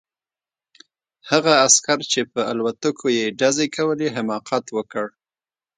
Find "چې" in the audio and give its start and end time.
2.11-2.21